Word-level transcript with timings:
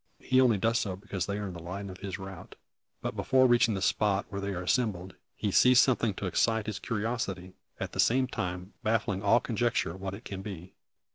He 0.17 0.41
only 0.41 0.57
does 0.57 0.79
so 0.79 0.95
because 0.95 1.27
they 1.27 1.37
are 1.37 1.45
in 1.45 1.53
the 1.53 1.59
line 1.61 1.87
of 1.91 1.99
his 1.99 2.17
route. 2.17 2.55
But 3.03 3.15
before 3.15 3.45
reaching 3.45 3.75
the 3.75 3.83
spot 3.83 4.25
where 4.29 4.41
they 4.41 4.49
are 4.49 4.63
assembled, 4.63 5.13
he 5.35 5.51
sees 5.51 5.79
something 5.79 6.15
to 6.15 6.25
excite 6.25 6.65
his 6.65 6.79
curiosity, 6.79 7.53
at 7.79 7.91
the 7.91 7.99
same 7.99 8.25
time, 8.25 8.73
baffling 8.81 9.21
all 9.21 9.39
conjecture 9.39 9.95
what 9.95 10.15
it 10.15 10.25
can 10.25 10.41
be. 10.41 10.73